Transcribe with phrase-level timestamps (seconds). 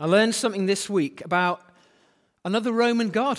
[0.00, 1.60] I learned something this week about
[2.46, 3.38] another Roman god,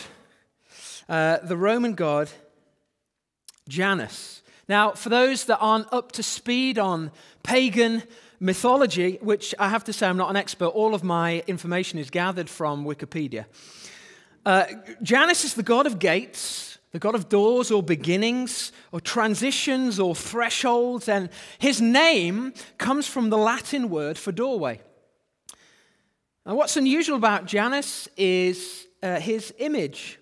[1.09, 2.29] uh, the Roman god
[3.67, 4.43] Janus.
[4.69, 7.09] Now, for those that aren't up to speed on
[7.41, 8.03] pagan
[8.39, 12.11] mythology, which I have to say I'm not an expert, all of my information is
[12.11, 13.45] gathered from Wikipedia.
[14.45, 14.65] Uh,
[15.01, 20.13] Janus is the god of gates, the god of doors or beginnings or transitions or
[20.13, 24.81] thresholds, and his name comes from the Latin word for doorway.
[26.45, 30.19] Now, what's unusual about Janus is uh, his image.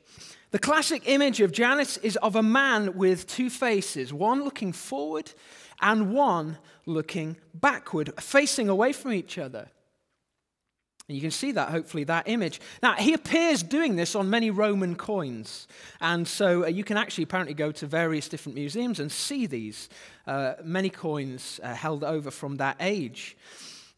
[0.51, 5.31] The classic image of Janus is of a man with two faces, one looking forward
[5.81, 9.69] and one looking backward, facing away from each other.
[11.07, 12.61] And you can see that, hopefully, that image.
[12.83, 15.67] Now, he appears doing this on many Roman coins.
[15.99, 19.89] And so uh, you can actually apparently go to various different museums and see these,
[20.27, 23.35] uh, many coins uh, held over from that age.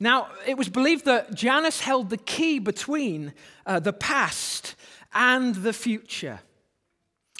[0.03, 3.31] Now, it was believed that Janus held the key between
[3.65, 4.75] uh, the past
[5.13, 6.41] and the future.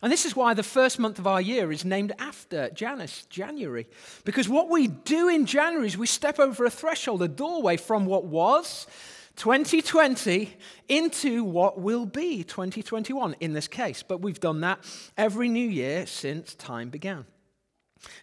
[0.01, 3.85] And this is why the first month of our year is named after Janus, January.
[4.23, 8.05] Because what we do in January is we step over a threshold, a doorway from
[8.05, 8.87] what was
[9.35, 10.55] 2020
[10.87, 14.03] into what will be 2021 in this case.
[14.03, 14.79] But we've done that
[15.17, 17.25] every new year since time began.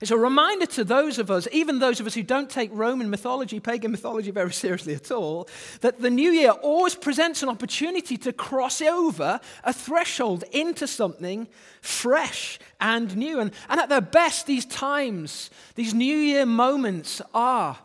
[0.01, 3.11] It's a reminder to those of us, even those of us who don't take Roman
[3.11, 5.49] mythology, pagan mythology very seriously at all,
[5.81, 11.49] that the new year always presents an opportunity to cross over a threshold into something
[11.83, 13.41] fresh and new.
[13.41, 17.79] And, and at their best, these times, these new year moments are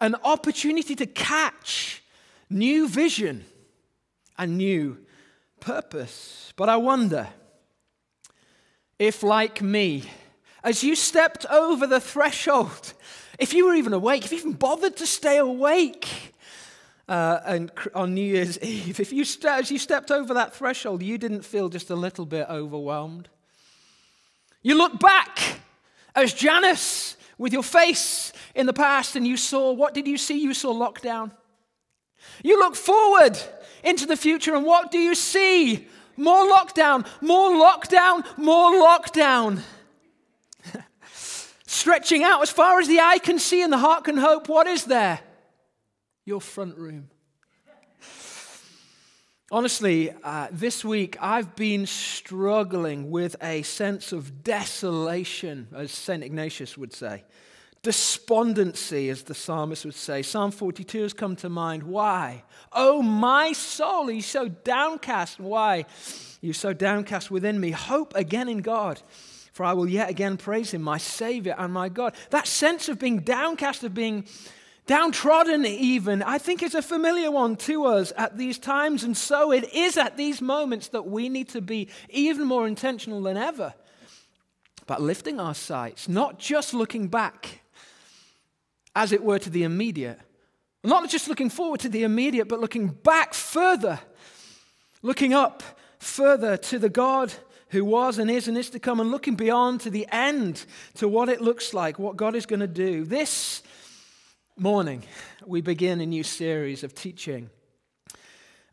[0.00, 2.02] an opportunity to catch
[2.50, 3.44] new vision
[4.38, 4.98] and new
[5.60, 6.52] purpose.
[6.56, 7.28] But I wonder
[8.98, 10.04] if, like me,
[10.64, 12.94] as you stepped over the threshold,
[13.38, 16.34] if you were even awake, if you even bothered to stay awake
[17.08, 21.02] uh, and on New Year's Eve, if you st- as you stepped over that threshold,
[21.02, 23.28] you didn't feel just a little bit overwhelmed.
[24.62, 25.60] You look back
[26.14, 30.40] as Janus with your face in the past and you saw, what did you see?
[30.40, 31.32] You saw lockdown.
[32.44, 33.36] You look forward
[33.82, 35.88] into the future and what do you see?
[36.16, 39.60] More lockdown, more lockdown, more lockdown
[41.82, 44.48] stretching out as far as the eye can see and the heart can hope.
[44.48, 45.18] What is there?
[46.24, 47.08] Your front room.
[49.50, 56.22] Honestly, uh, this week I've been struggling with a sense of desolation, as St.
[56.22, 57.24] Ignatius would say.
[57.82, 60.22] Despondency, as the psalmist would say.
[60.22, 61.82] Psalm 42 has come to mind.
[61.82, 62.44] Why?
[62.70, 65.40] Oh, my soul, are you so downcast?
[65.40, 65.86] Why?
[66.40, 67.72] You're so downcast within me.
[67.72, 69.02] Hope again in God
[69.52, 72.14] for I will yet again praise him, my Savior and my God.
[72.30, 74.24] That sense of being downcast, of being
[74.86, 79.04] downtrodden, even, I think is a familiar one to us at these times.
[79.04, 83.22] And so it is at these moments that we need to be even more intentional
[83.22, 83.74] than ever
[84.82, 87.60] about lifting our sights, not just looking back,
[88.96, 90.18] as it were, to the immediate.
[90.82, 94.00] Not just looking forward to the immediate, but looking back further,
[95.02, 95.62] looking up
[95.98, 97.32] further to the God
[97.72, 101.08] who was and is and is to come, and looking beyond to the end, to
[101.08, 103.04] what it looks like, what God is going to do.
[103.04, 103.62] This
[104.58, 105.02] morning,
[105.46, 107.48] we begin a new series of teaching.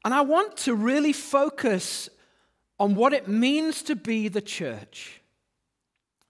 [0.03, 2.09] And I want to really focus
[2.77, 5.21] on what it means to be the church,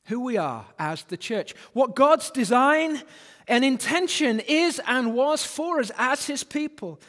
[0.05, 3.01] who we are as the church, what God's design
[3.47, 6.99] and intention is and was for us as His people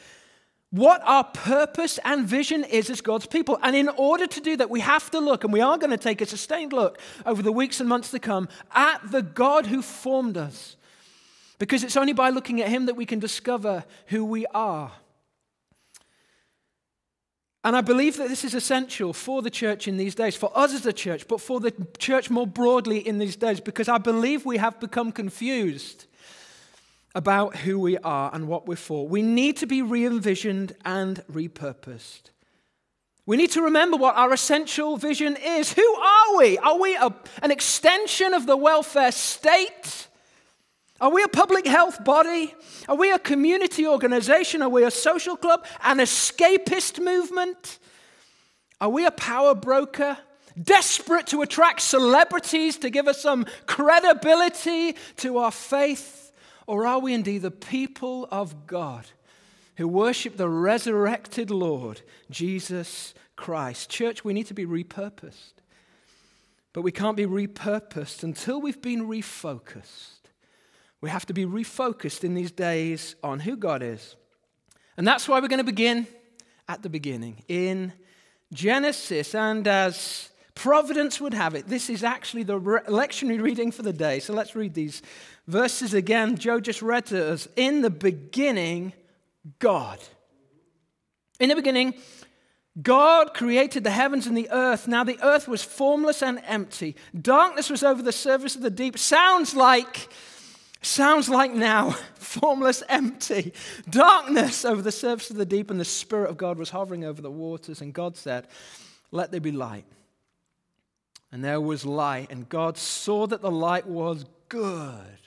[0.71, 3.59] what our purpose and vision is as God's people.
[3.61, 5.97] And in order to do that, we have to look, and we are going to
[5.97, 9.81] take a sustained look over the weeks and months to come, at the God who
[9.81, 10.77] formed us.
[11.59, 14.91] Because it's only by looking at Him that we can discover who we are.
[17.63, 20.73] And I believe that this is essential for the church in these days, for us
[20.73, 24.45] as a church, but for the church more broadly in these days, because I believe
[24.45, 26.07] we have become confused
[27.13, 29.07] about who we are and what we're for.
[29.07, 32.31] We need to be re envisioned and repurposed.
[33.25, 35.73] We need to remember what our essential vision is.
[35.73, 36.57] Who are we?
[36.57, 37.13] Are we a,
[37.43, 40.07] an extension of the welfare state?
[40.99, 42.53] Are we a public health body?
[42.87, 44.61] Are we a community organization?
[44.61, 45.65] Are we a social club?
[45.83, 47.79] An escapist movement?
[48.79, 50.17] Are we a power broker?
[50.61, 56.30] Desperate to attract celebrities to give us some credibility to our faith?
[56.67, 59.05] Or are we indeed the people of God
[59.77, 63.89] who worship the resurrected Lord, Jesus Christ?
[63.89, 65.53] Church, we need to be repurposed.
[66.73, 70.19] But we can't be repurposed until we've been refocused.
[71.01, 74.15] We have to be refocused in these days on who God is
[74.97, 76.05] And that's why we're going to begin
[76.67, 77.93] at the beginning in
[78.53, 79.33] Genesis.
[79.33, 84.19] And as providence would have it, this is actually the lectionary reading for the day.
[84.19, 85.01] So let's read these
[85.47, 86.37] verses again.
[86.37, 87.47] Joe just read to us.
[87.55, 88.93] In the beginning,
[89.59, 89.99] God.
[91.39, 91.95] In the beginning,
[92.81, 94.87] God created the heavens and the earth.
[94.87, 96.95] Now the earth was formless and empty.
[97.19, 98.97] Darkness was over the surface of the deep.
[98.97, 100.07] Sounds like
[100.83, 103.53] sounds like now, formless, empty.
[103.89, 107.21] Darkness over the surface of the deep and the spirit of God was hovering over
[107.21, 108.47] the waters and God said,
[109.11, 109.85] "Let there be light."
[111.33, 115.20] And there was light, and God saw that the light was good.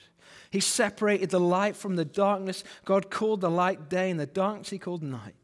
[0.49, 2.63] He separated the light from the darkness.
[2.83, 5.35] God called the light day, and the darkness he called night.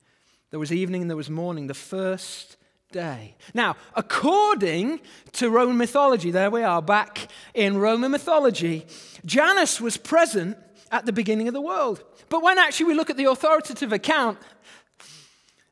[0.51, 2.57] There was evening and there was morning, the first
[2.91, 3.35] day.
[3.53, 4.99] Now, according
[5.33, 8.85] to Roman mythology, there we are back in Roman mythology,
[9.25, 10.57] Janus was present
[10.91, 12.03] at the beginning of the world.
[12.29, 14.37] But when actually we look at the authoritative account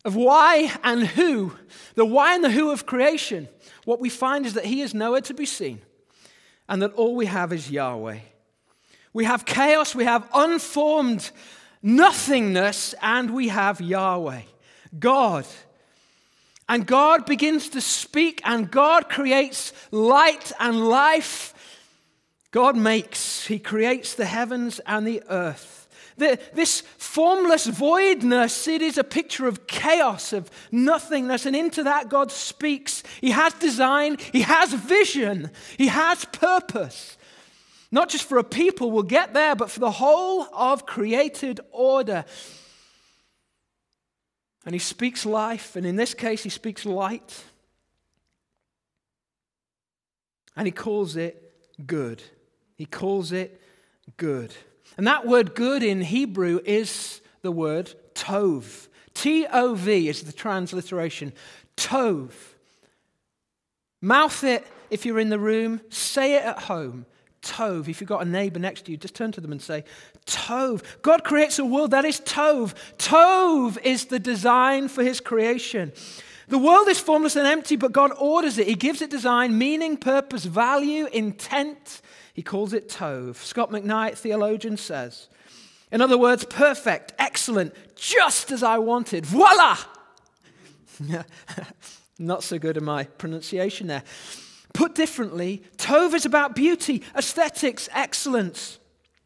[0.05, 1.55] of why and who,
[1.95, 3.49] the why and the who of creation,
[3.85, 5.81] what we find is that he is nowhere to be seen
[6.67, 8.19] and that all we have is Yahweh.
[9.13, 11.31] We have chaos, we have unformed
[11.81, 14.41] nothingness, and we have Yahweh.
[14.97, 15.45] God.
[16.67, 21.53] And God begins to speak, and God creates light and life.
[22.51, 25.87] God makes, He creates the heavens and the earth.
[26.17, 32.31] This formless voidness, it is a picture of chaos, of nothingness, and into that God
[32.31, 33.03] speaks.
[33.21, 37.17] He has design, He has vision, He has purpose.
[37.91, 42.23] Not just for a people, we'll get there, but for the whole of created order.
[44.65, 47.43] And he speaks life, and in this case, he speaks light.
[50.55, 51.53] And he calls it
[51.87, 52.21] good.
[52.75, 53.61] He calls it
[54.17, 54.53] good.
[54.97, 58.87] And that word good in Hebrew is the word tov.
[59.13, 61.33] T O V is the transliteration.
[61.77, 62.31] Tov.
[64.01, 67.05] Mouth it if you're in the room, say it at home.
[67.41, 67.87] Tov.
[67.87, 69.83] If you've got a neighbor next to you, just turn to them and say,
[70.25, 70.83] Tov.
[71.01, 72.73] God creates a world that is Tov.
[72.97, 75.91] Tov is the design for his creation.
[76.47, 78.67] The world is formless and empty, but God orders it.
[78.67, 82.01] He gives it design, meaning, purpose, value, intent.
[82.33, 83.35] He calls it Tov.
[83.35, 85.27] Scot McKnight, theologian, says,
[85.91, 89.25] in other words, perfect, excellent, just as I wanted.
[89.25, 89.77] Voila!
[92.19, 94.03] Not so good in my pronunciation there.
[94.79, 98.79] Put differently, Tov is about beauty, aesthetics, excellence.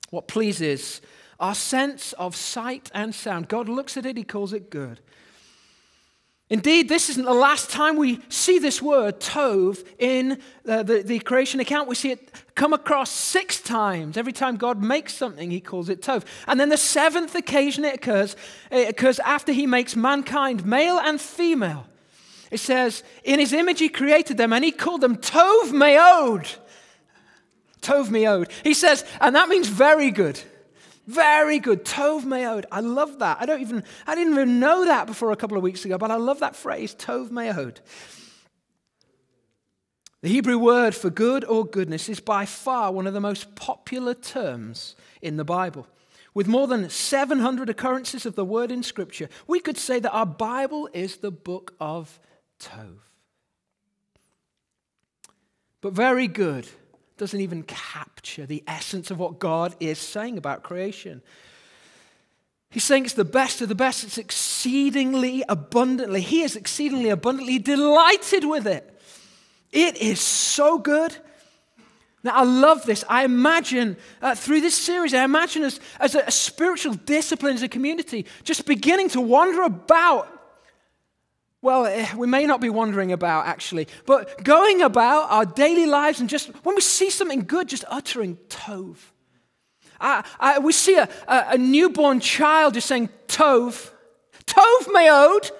[0.09, 0.99] What pleases
[1.39, 3.49] our sense of sight and sound.
[3.49, 4.99] God looks at it, He calls it good.
[6.49, 11.19] Indeed, this isn't the last time we see this word, Tov, in uh, the, the
[11.19, 11.87] creation account.
[11.87, 14.17] We see it come across six times.
[14.17, 16.25] Every time God makes something, he calls it Tov.
[16.47, 18.35] And then the seventh occasion it occurs,
[18.71, 21.85] it occurs after he makes mankind, male and female.
[22.53, 26.55] It says, In his image he created them, and he called them Tov Meod.
[27.81, 28.51] Tov Meod.
[28.63, 30.39] He says, and that means very good.
[31.07, 31.83] Very good.
[31.83, 32.65] Tov Meod.
[32.71, 33.41] I love that.
[33.41, 36.11] I don't even, I didn't even know that before a couple of weeks ago, but
[36.11, 37.77] I love that phrase, Tov Meod.
[40.21, 44.13] The Hebrew word for good or goodness is by far one of the most popular
[44.13, 45.87] terms in the Bible.
[46.35, 50.27] With more than 700 occurrences of the word in Scripture, we could say that our
[50.27, 52.19] Bible is the book of
[52.63, 52.97] Tov.
[55.81, 56.67] But very good
[57.17, 61.21] doesn't even capture the essence of what God is saying about creation.
[62.69, 64.03] He's saying it's the best of the best.
[64.03, 66.21] It's exceedingly abundantly.
[66.21, 68.99] He is exceedingly abundantly delighted with it.
[69.71, 71.15] It is so good.
[72.23, 73.03] Now, I love this.
[73.09, 77.61] I imagine uh, through this series, I imagine us as a, a spiritual discipline, as
[77.63, 80.29] a community, just beginning to wander about
[81.63, 86.19] well, eh, we may not be wondering about actually, but going about our daily lives
[86.19, 88.97] and just when we see something good, just uttering Tov.
[89.99, 93.91] I, I, we see a, a, a, newborn child just saying Tov,
[94.45, 95.51] Tov Meod.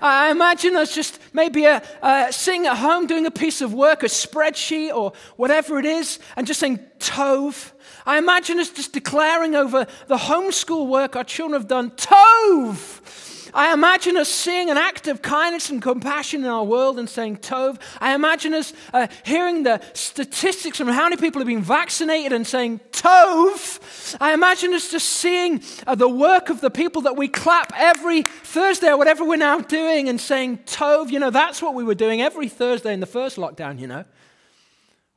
[0.00, 4.04] I imagine us just maybe a, uh, sitting at home doing a piece of work,
[4.04, 7.72] a spreadsheet or whatever it is, and just saying Tov.
[8.06, 13.31] I imagine us just declaring over the homeschool work our children have done Tov.
[13.54, 17.38] I imagine us seeing an act of kindness and compassion in our world and saying
[17.38, 17.78] Tov.
[18.00, 22.46] I imagine us uh, hearing the statistics from how many people have been vaccinated and
[22.46, 24.16] saying Tov.
[24.20, 28.22] I imagine us just seeing uh, the work of the people that we clap every
[28.22, 31.10] Thursday or whatever we're now doing and saying Tov.
[31.10, 34.04] You know, that's what we were doing every Thursday in the first lockdown, you know.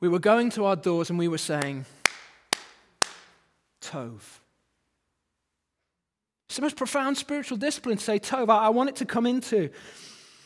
[0.01, 1.85] We were going to our doors and we were saying
[3.81, 4.39] Tov
[6.55, 8.47] It's the most profound spiritual discipline to say Tov.
[8.47, 9.69] I want it to come into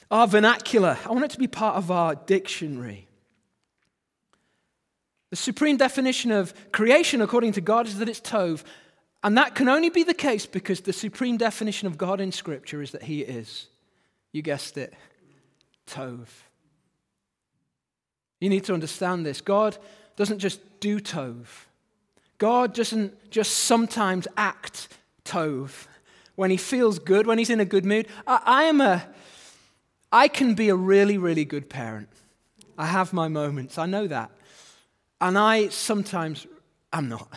[0.09, 3.07] our vernacular, I want it to be part of our dictionary.
[5.29, 8.63] The supreme definition of creation, according to God, is that it's Tov.
[9.21, 12.81] And that can only be the case because the supreme definition of God in Scripture
[12.81, 13.67] is that He is,
[14.31, 14.95] you guessed it,
[15.85, 16.25] Tov.
[18.39, 19.41] You need to understand this.
[19.41, 19.77] God
[20.15, 21.45] doesn't just do Tov,
[22.39, 24.87] God doesn't just sometimes act
[25.23, 25.85] Tov
[26.39, 28.07] when He feels good, when He's in a good mood.
[28.25, 29.05] I, I am a,
[30.09, 32.07] I can be a really, really good parent.
[32.77, 34.31] I have my moments, I know that.
[35.19, 36.47] And I sometimes
[36.93, 37.27] I'm not.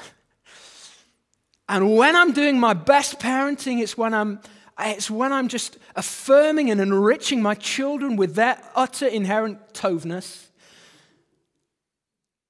[1.68, 4.38] And when I'm doing my best parenting, it's when I'm,
[4.78, 10.46] it's when I'm just affirming and enriching my children with their utter inherent tovness.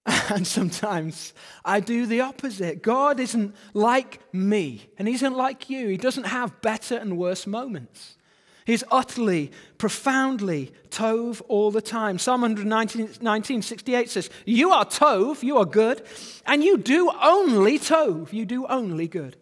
[0.31, 2.83] And sometimes I do the opposite.
[2.83, 5.89] God isn't like me, and He isn't like you.
[5.89, 8.17] He doesn't have better and worse moments.
[8.65, 12.19] He's utterly, profoundly Tov all the time.
[12.19, 16.03] Psalm 119, 68 says, You are Tov, you are good,
[16.47, 19.37] and you do only Tov, you do only good.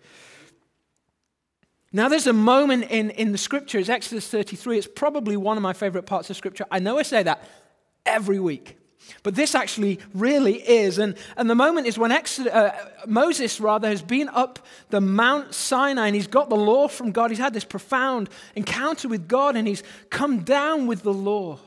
[1.93, 4.79] Now, there's a moment in, in the scriptures, Exodus 33.
[4.79, 6.65] It's probably one of my favorite parts of scripture.
[6.71, 7.43] I know I say that
[8.07, 8.80] every week.
[9.23, 10.99] But this actually really is.
[10.99, 12.73] And, and the moment is when Exodus, uh,
[13.07, 14.59] Moses, rather, has been up
[14.91, 17.31] the Mount Sinai and he's got the law from God.
[17.31, 21.59] He's had this profound encounter with God and he's come down with the law,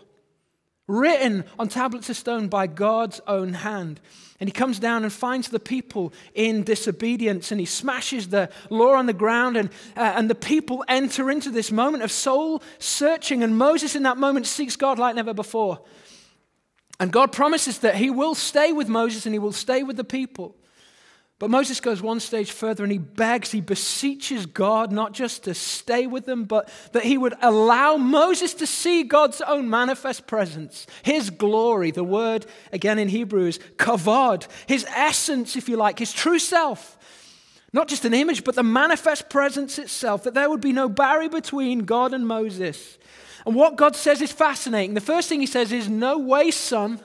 [0.87, 3.99] written on tablets of stone by God's own hand.
[4.39, 8.95] And he comes down and finds the people in disobedience and he smashes the law
[8.95, 9.55] on the ground.
[9.55, 13.41] And, uh, and the people enter into this moment of soul searching.
[13.43, 15.79] And Moses, in that moment, seeks God like never before.
[17.03, 20.05] And God promises that He will stay with Moses and He will stay with the
[20.05, 20.55] people.
[21.37, 25.53] But Moses goes one stage further and he begs, he beseeches God not just to
[25.53, 30.87] stay with them, but that he would allow Moses to see God's own manifest presence,
[31.01, 31.91] his glory.
[31.91, 36.97] The word, again in Hebrew, is kavod, his essence, if you like, his true self.
[37.73, 41.27] Not just an image, but the manifest presence itself, that there would be no barrier
[41.27, 42.97] between God and Moses.
[43.45, 44.93] And what God says is fascinating.
[44.93, 46.99] The first thing he says is, No way, son.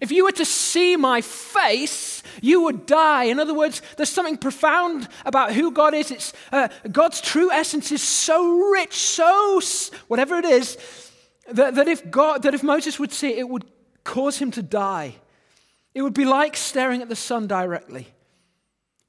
[0.00, 3.24] If you were to see my face, you would die.
[3.24, 6.10] In other words, there's something profound about who God is.
[6.10, 9.60] It's, uh, God's true essence is so rich, so
[10.08, 10.78] whatever it is,
[11.50, 13.66] that, that, if God, that if Moses would see it, it would
[14.02, 15.16] cause him to die.
[15.94, 18.08] It would be like staring at the sun directly.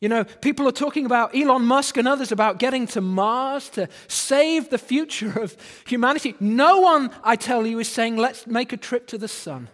[0.04, 3.88] You know, people are talking about Elon Musk and others about getting to Mars to
[4.10, 5.56] save the future of
[5.88, 6.36] humanity.
[6.42, 9.70] No one, I tell you, is saying, let's make a trip to the sun.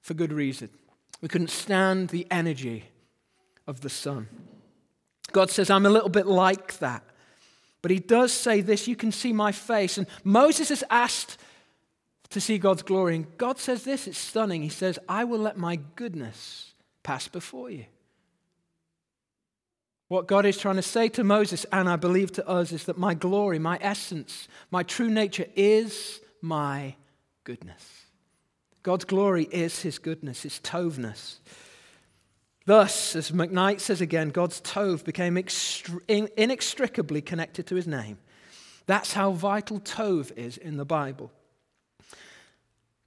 [0.00, 0.70] For good reason.
[1.20, 2.86] We couldn't stand the energy
[3.66, 4.28] of the sun.
[5.32, 7.04] God says, I'm a little bit like that.
[7.82, 9.98] But he does say this you can see my face.
[9.98, 11.36] And Moses is asked
[12.30, 13.16] to see God's glory.
[13.16, 14.62] And God says this, it's stunning.
[14.62, 17.84] He says, I will let my goodness pass before you.
[20.14, 22.96] What God is trying to say to Moses, and I believe to us, is that
[22.96, 26.94] my glory, my essence, my true nature is my
[27.42, 28.04] goodness.
[28.84, 31.40] God's glory is his goodness, his tovness.
[32.64, 35.36] Thus, as McKnight says again, God's tov became
[36.06, 38.18] inextricably connected to his name.
[38.86, 41.32] That's how vital tov is in the Bible.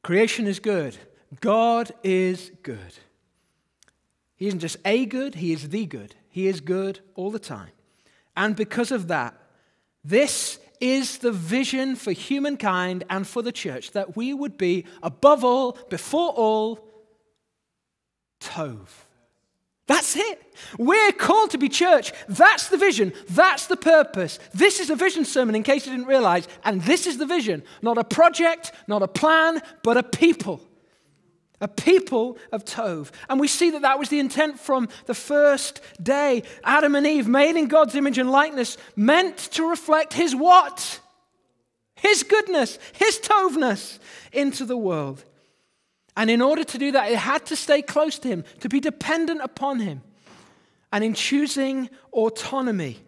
[0.04, 0.98] Creation is good.
[1.40, 3.00] God is good.
[4.38, 6.15] He isn't just a good, he is the good.
[6.29, 7.72] He is good all the time.
[8.36, 9.36] And because of that,
[10.06, 15.44] this is the vision for humankind and for the church that we would be, above
[15.44, 16.88] all, before all,
[18.39, 18.88] Tov.
[19.88, 20.53] That's it.
[20.77, 22.13] We're called to be church.
[22.27, 23.13] That's the vision.
[23.29, 24.38] That's the purpose.
[24.53, 26.48] This is a vision sermon, in case you didn't realize.
[26.63, 27.63] And this is the vision.
[27.82, 30.62] Not a project, not a plan, but a people
[31.60, 33.12] a people of Tov.
[33.30, 36.44] And we see that that was the intent from the first day.
[36.64, 41.00] Adam and Eve, made in God's image and likeness, meant to reflect his what?
[41.96, 43.98] His goodness, his Tovness
[44.32, 45.24] into the world.
[46.16, 48.80] And in order to do that, it had to stay close to him, to be
[48.80, 50.02] dependent upon him.
[50.92, 53.00] And in choosing autonomy,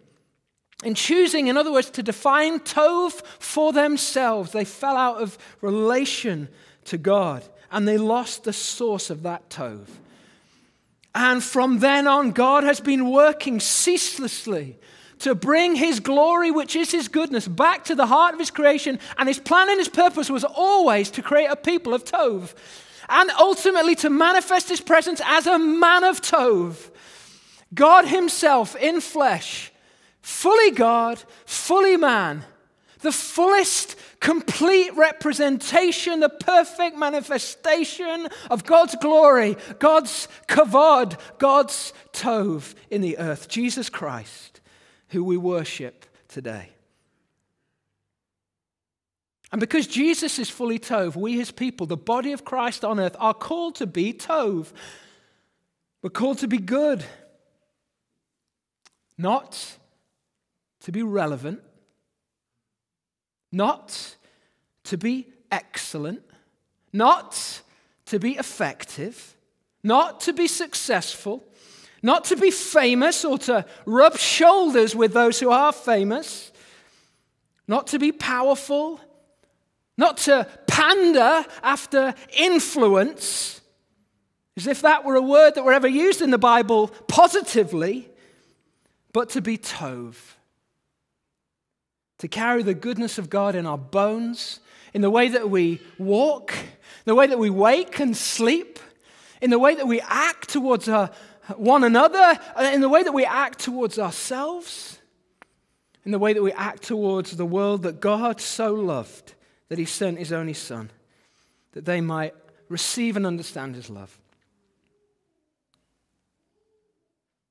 [0.82, 6.48] in choosing, in other words, to define Tov for themselves, they fell out of relation
[6.84, 9.86] to God and they lost the source of that Tov.
[11.14, 14.78] And from then on, God has been working ceaselessly
[15.20, 18.98] to bring his glory, which is his goodness, back to the heart of his creation.
[19.18, 22.54] And his plan and his purpose was always to create a people of Tov
[23.08, 26.90] and ultimately to manifest his presence as a man of Tov.
[27.74, 29.72] God Himself in flesh,
[30.22, 32.44] fully God, fully man,
[33.02, 43.00] the fullest, complete representation, the perfect manifestation of God's glory, God's kavod, God's tov in
[43.00, 44.60] the earth, Jesus Christ,
[45.08, 46.70] who we worship today.
[49.52, 53.16] And because Jesus is fully Tov, we, his people, the body of Christ on earth,
[53.18, 54.72] are called to be Tov.
[56.02, 57.04] We're called to be good,
[59.18, 59.76] not
[60.82, 61.62] to be relevant,
[63.52, 64.16] not
[64.84, 66.22] to be excellent,
[66.92, 67.62] not
[68.06, 69.36] to be effective,
[69.82, 71.44] not to be successful,
[72.02, 76.50] not to be famous or to rub shoulders with those who are famous,
[77.68, 79.00] not to be powerful,
[79.96, 83.60] not to pander after influence,
[84.56, 88.08] as if that were a word that were ever used in the Bible positively,
[89.12, 90.14] but to be Tov
[92.20, 94.60] to carry the goodness of God in our bones,
[94.92, 96.54] in the way that we walk,
[97.06, 98.78] the way that we wake and sleep,
[99.40, 101.08] in the way that we act towards uh,
[101.56, 104.98] one another, in the way that we act towards ourselves,
[106.04, 109.34] in the way that we act towards the world that God so loved
[109.70, 110.90] that he sent his only Son,
[111.72, 112.34] that they might
[112.68, 114.18] receive and understand his love.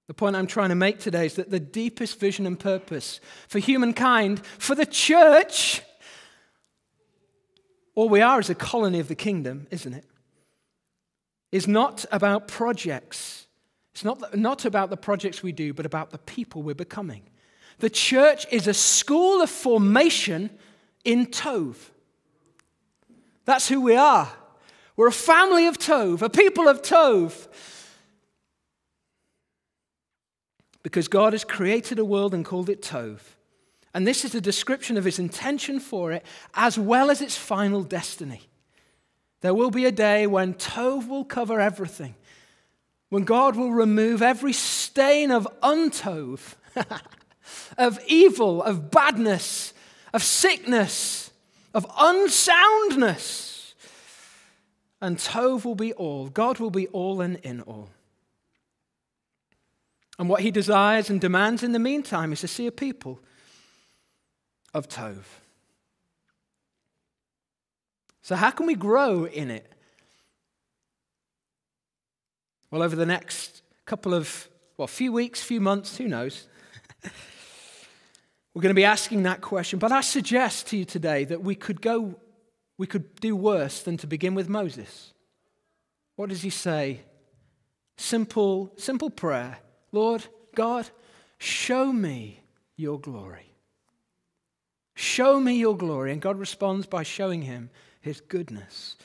[0.09, 3.59] The point I'm trying to make today is that the deepest vision and purpose for
[3.59, 5.83] humankind, for the church,
[7.93, 10.05] all we are is a colony of the kingdom, isn't it?
[11.51, 13.45] Is not about projects.
[13.93, 17.29] It's not, not about the projects we do, but about the people we're becoming.
[17.77, 20.49] The church is a school of formation
[21.05, 21.75] in Tov.
[23.45, 24.27] That's who we are.
[24.95, 27.47] We're a family of Tov, a people of Tov.
[30.83, 33.19] Because God has created a world and called it Tov.
[33.93, 37.83] And this is a description of his intention for it, as well as its final
[37.83, 38.44] destiny.
[39.42, 42.15] There will be a day when Tov will cover everything,
[43.09, 46.55] when God will remove every stain of untov,
[47.77, 49.74] of evil, of badness,
[50.13, 51.31] of sickness,
[51.74, 53.74] of unsoundness.
[55.01, 56.27] And Tov will be all.
[56.27, 57.89] God will be all and in all.
[60.20, 63.22] And what he desires and demands in the meantime is to see a people
[64.74, 65.24] of Tov.
[68.22, 69.66] So, how can we grow in it?
[72.70, 76.48] Well, over the next couple of, well, few weeks, few months, who knows?
[78.53, 79.79] We're going to be asking that question.
[79.79, 82.20] But I suggest to you today that we could go,
[82.77, 85.14] we could do worse than to begin with Moses.
[86.18, 87.00] What does he say?
[87.98, 89.60] Simple, simple prayer.
[89.91, 90.89] Lord God,
[91.37, 92.41] show me
[92.75, 93.53] your glory.
[94.95, 96.11] Show me your glory.
[96.11, 97.69] And God responds by showing him
[98.01, 98.95] his goodness.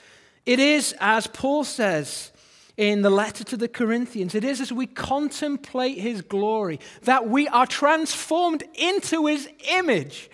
[0.46, 2.32] It is, as Paul says
[2.76, 7.48] in the letter to the Corinthians, it is as we contemplate his glory that we
[7.48, 10.30] are transformed into his image.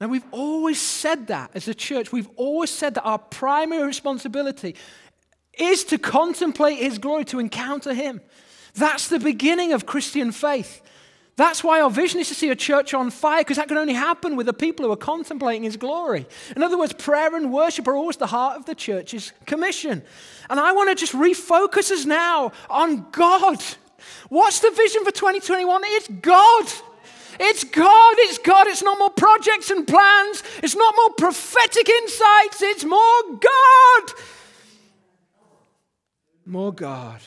[0.00, 2.10] Now, we've always said that as a church.
[2.10, 4.74] We've always said that our primary responsibility
[5.58, 8.20] is to contemplate His glory, to encounter Him.
[8.74, 10.80] That's the beginning of Christian faith.
[11.36, 13.94] That's why our vision is to see a church on fire, because that can only
[13.94, 16.26] happen with the people who are contemplating His glory.
[16.54, 20.02] In other words, prayer and worship are always the heart of the church's commission.
[20.50, 23.62] And I want to just refocus us now on God.
[24.28, 25.82] What's the vision for 2021?
[25.84, 26.66] It's God.
[27.40, 28.66] It's God, it's God.
[28.66, 34.12] It's not more projects and plans, it's not more prophetic insights, it's more God
[36.46, 37.20] more God.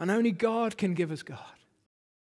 [0.00, 1.57] And only God can give us God.